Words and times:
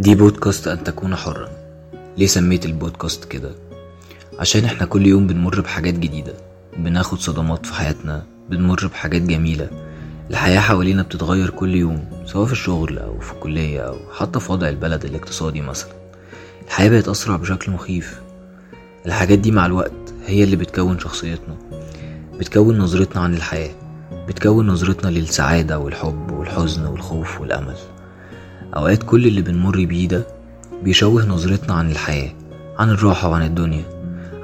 دي 0.00 0.14
بودكاست 0.14 0.68
أن 0.68 0.84
تكون 0.84 1.16
حرا. 1.16 1.48
ليه 2.18 2.26
سميت 2.26 2.66
البودكاست 2.66 3.24
كده؟ 3.24 3.50
عشان 4.38 4.64
إحنا 4.64 4.86
كل 4.86 5.06
يوم 5.06 5.26
بنمر 5.26 5.60
بحاجات 5.60 5.94
جديدة. 5.94 6.34
بناخد 6.76 7.18
صدمات 7.18 7.66
في 7.66 7.74
حياتنا. 7.74 8.26
بنمر 8.50 8.86
بحاجات 8.86 9.22
جميلة. 9.22 9.70
الحياة 10.30 10.60
حوالينا 10.60 11.02
بتتغير 11.02 11.50
كل 11.50 11.74
يوم 11.74 12.04
سواء 12.26 12.46
في 12.46 12.52
الشغل 12.52 12.98
أو 12.98 13.20
في 13.20 13.32
الكلية 13.32 13.80
أو 13.80 13.96
حتى 14.12 14.40
في 14.40 14.52
وضع 14.52 14.68
البلد 14.68 15.04
الاقتصادي 15.04 15.60
مثلا. 15.60 15.92
الحياة 16.66 16.88
بقت 16.88 17.08
أسرع 17.08 17.36
بشكل 17.36 17.72
مخيف. 17.72 18.20
الحاجات 19.06 19.38
دي 19.38 19.50
مع 19.50 19.66
الوقت 19.66 20.14
هي 20.26 20.44
اللي 20.44 20.56
بتكون 20.56 20.98
شخصيتنا. 20.98 21.56
بتكون 22.38 22.78
نظرتنا 22.78 23.22
عن 23.22 23.34
الحياة. 23.34 23.74
بتكون 24.28 24.66
نظرتنا 24.66 25.10
للسعادة 25.10 25.78
والحب 25.78 26.30
والحزن 26.30 26.86
والخوف 26.86 27.40
والأمل. 27.40 27.76
أوقات 28.76 29.02
كل 29.02 29.26
اللي 29.26 29.42
بنمر 29.42 29.84
بيه 29.84 30.08
ده 30.08 30.26
بيشوه 30.84 31.26
نظرتنا 31.26 31.74
عن 31.74 31.90
الحياة 31.90 32.30
عن 32.78 32.90
الراحة 32.90 33.28
وعن 33.28 33.42
الدنيا. 33.42 33.84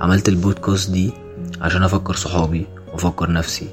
عملت 0.00 0.28
البودكاست 0.28 0.90
دي 0.90 1.12
عشان 1.60 1.82
أفكر 1.82 2.14
صحابي 2.14 2.66
وأفكر 2.92 3.32
نفسي 3.32 3.68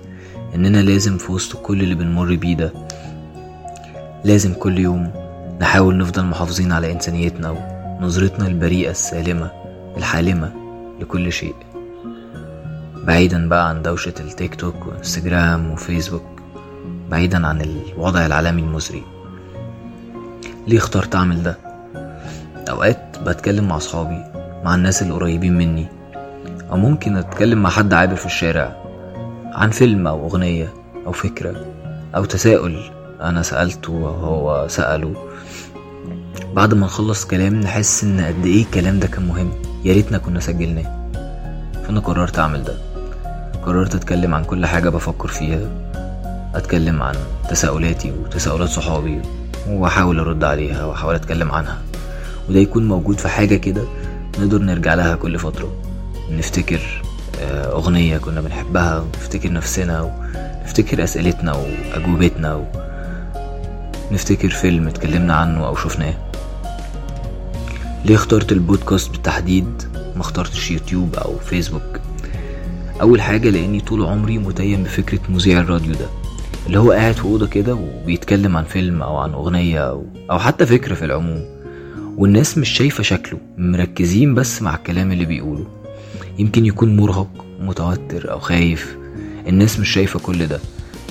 إننا 0.56 0.78
لازم 0.82 1.18
في 1.18 1.32
وسط 1.32 1.58
كل 1.58 1.82
اللي 1.82 1.96
بنمر 1.96 2.36
بيه 2.36 2.56
ده 2.58 2.74
لازم 4.26 4.54
كل 4.54 4.80
يوم 4.80 5.12
نحاول 5.62 5.98
نفضل 5.98 6.26
محافظين 6.26 6.72
على 6.72 6.92
إنسانيتنا 6.92 7.50
ونظرتنا 8.00 8.48
البريئة 8.48 8.92
السالمة 8.92 9.52
الحالمة 9.98 10.54
لكل 11.02 11.32
شيء. 11.32 11.56
بعيدا 13.08 13.50
بقى 13.50 13.70
عن 13.70 13.82
دوشة 13.82 14.14
التيك 14.20 14.56
توك 14.56 14.76
وإنستجرام 14.88 15.72
وفيسبوك 15.72 16.24
بعيدا 17.12 17.48
عن 17.48 17.62
الوضع 17.62 18.26
العالمي 18.26 18.62
المزري 18.62 19.04
ليه 20.68 20.78
اخترت 20.78 21.16
أعمل 21.16 21.44
ده؟ 21.44 21.58
أوقات 22.70 23.20
بتكلم 23.26 23.68
مع 23.68 23.78
أصحابي 23.78 24.24
مع 24.64 24.76
الناس 24.76 25.04
القريبين 25.04 25.58
مني 25.58 25.88
أو 26.72 26.78
ممكن 26.78 27.18
أتكلم 27.18 27.62
مع 27.62 27.70
حد 27.70 27.94
عابر 27.94 28.16
في 28.16 28.26
الشارع 28.26 28.76
عن 29.54 29.70
فيلم 29.70 30.08
أو 30.08 30.26
أغنية 30.28 30.74
أو 31.08 31.12
فكرة 31.12 31.66
أو 32.16 32.26
تساؤل 32.26 32.80
أنا 33.22 33.42
سألته 33.42 33.94
وهو 33.94 34.68
سأله. 34.68 35.14
بعد 36.54 36.74
ما 36.74 36.86
نخلص 36.86 37.26
كلام 37.26 37.56
نحس 37.56 38.04
إن 38.04 38.22
قد 38.22 38.46
إيه 38.46 38.64
الكلام 38.64 39.00
ده 39.00 39.08
كان 39.08 39.28
مهم. 39.28 39.52
يا 39.86 39.94
ريتنا 39.94 40.18
كنا 40.18 40.40
سجلناه. 40.40 41.10
فأنا 41.84 42.00
قررت 42.00 42.40
أعمل 42.40 42.64
ده. 42.64 42.74
قررت 43.66 43.96
أتكلم 43.96 44.36
عن 44.36 44.44
كل 44.44 44.66
حاجة 44.66 44.90
بفكر 44.90 45.28
فيها 45.28 45.60
أتكلم 46.56 47.02
عن 47.04 47.16
تساؤلاتي 47.50 48.12
وتساؤلات 48.12 48.70
صحابي 48.70 49.22
واحاول 49.70 50.20
أرد 50.20 50.44
عليها 50.44 50.86
وأحاول 50.86 51.16
أتكلم 51.16 51.52
عنها. 51.52 51.82
وده 52.50 52.60
يكون 52.60 52.88
موجود 52.88 53.20
في 53.20 53.28
حاجة 53.30 53.56
كده 53.56 53.84
نقدر 54.40 54.58
نرجع 54.62 54.94
لها 54.94 55.16
كل 55.16 55.40
فترة. 55.40 55.72
نفتكر 56.32 56.80
آه، 57.42 57.72
أغنية 57.72 58.18
كنا 58.18 58.42
بنحبها 58.42 59.00
ونفتكر 59.00 59.54
نفسنا 59.54 60.02
ونفتكر 60.02 61.04
أسئلتنا 61.04 61.54
وأجوبتنا 61.54 62.66
ونفتكر 64.12 64.50
فيلم 64.50 64.88
اتكلمنا 64.88 65.34
عنه 65.34 65.68
أو 65.68 65.76
شفناه. 65.76 66.14
ليه 68.06 68.16
اخترت 68.16 68.52
البودكاست 68.52 69.12
بالتحديد؟ 69.12 69.84
ما 70.16 70.22
اخترتش 70.22 70.72
يوتيوب 70.72 71.16
أو 71.16 71.38
فيسبوك. 71.38 72.00
أول 73.02 73.22
حاجة 73.22 73.50
لأني 73.50 73.80
طول 73.80 74.06
عمري 74.06 74.38
متيم 74.38 74.84
بفكرة 74.84 75.20
مذيع 75.30 75.60
الراديو 75.60 75.94
ده. 75.94 76.06
اللي 76.68 76.80
هو 76.80 76.92
قاعد 76.92 77.14
في 77.16 77.24
أوضة 77.26 77.48
كده 77.48 77.76
وبيتكلم 77.76 78.58
عن 78.58 78.64
فيلم 78.64 79.02
أو 79.02 79.18
عن 79.18 79.34
أغنية 79.34 79.90
أو, 79.90 80.06
أو 80.32 80.40
حتى 80.40 80.66
فكرة 80.66 80.94
في 80.96 81.06
العموم. 81.06 81.46
والناس 82.18 82.58
مش 82.58 82.70
شايفة 82.70 83.04
شكله 83.04 83.40
مركزين 83.58 84.36
بس 84.36 84.62
مع 84.62 84.76
الكلام 84.76 85.12
اللي 85.12 85.26
بيقوله. 85.26 85.68
يمكن 86.40 86.66
يكون 86.66 86.96
مرهق 86.98 87.46
متوتر 87.62 88.32
أو 88.32 88.40
خايف. 88.40 88.96
الناس 89.48 89.80
مش 89.80 89.90
شايفة 89.90 90.20
كل 90.20 90.48
ده. 90.48 90.60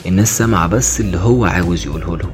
الناس 0.06 0.38
سامعة 0.38 0.66
بس 0.66 1.00
اللي 1.00 1.18
هو 1.18 1.44
عاوز 1.44 1.86
يقوله 1.86 2.16
لهم. 2.16 2.32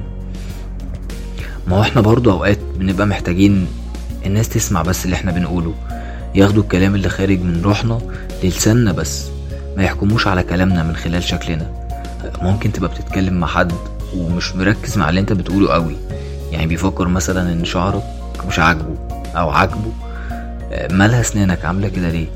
ما 1.67 1.77
هو 1.77 1.81
إحنا 1.81 2.01
برضو 2.01 2.31
أوقات 2.31 2.59
بنبقى 2.79 3.07
محتاجين 3.07 3.67
الناس 4.25 4.49
تسمع 4.49 4.81
بس 4.81 5.05
اللي 5.05 5.15
إحنا 5.15 5.31
بنقوله. 5.31 5.73
ياخدوا 6.35 6.63
الكلام 6.63 6.95
اللي 6.95 7.09
خارج 7.09 7.39
من 7.41 7.61
روحنا 7.61 7.99
للساننا 8.43 8.91
بس. 8.91 9.25
ما 9.77 9.83
يحكموش 9.83 10.27
على 10.27 10.43
كلامنا 10.43 10.83
من 10.83 10.95
خلال 10.95 11.23
شكلنا. 11.23 11.86
ممكن 12.41 12.71
تبقى 12.71 12.89
بتتكلم 12.89 13.33
مع 13.33 13.47
حد 13.47 13.73
ومش 14.15 14.55
مركز 14.55 14.97
مع 14.97 15.09
اللي 15.09 15.19
انت 15.21 15.33
بتقوله 15.33 15.73
قوي. 15.73 15.95
يعني 16.51 16.67
بيفكر 16.67 17.07
مثلا 17.07 17.53
إن 17.53 17.65
شعرك 17.65 18.03
مش 18.47 18.59
عاجبه 18.59 18.95
أو 19.35 19.49
عاجبه 19.49 19.91
مالها 20.91 21.21
أسنانك؟ 21.21 21.65
عامله 21.65 21.87
كده 21.87 22.09
ليه؟ 22.09 22.27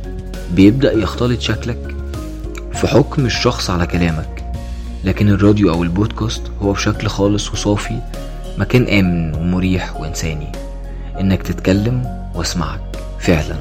بيبدأ 0.52 0.94
يختلط 0.94 1.42
شكلك 1.42 1.96
في 2.74 2.88
حكم 2.88 3.26
الشخص 3.26 3.70
على 3.70 3.88
كلامك. 3.88 4.44
لكن 5.04 5.30
الراديو 5.30 5.74
أو 5.74 5.84
البودكاست 5.84 6.42
هو 6.62 6.72
بشكل 6.74 7.08
خالص 7.08 7.52
وصافي 7.52 8.00
مكان 8.58 8.88
آمن 8.88 9.36
ومريح 9.36 10.02
وإنساني. 10.02 10.52
إنك 11.20 11.44
تتكلم 11.44 12.28
وأسمعك 12.36 12.82
فعلا. 13.20 13.56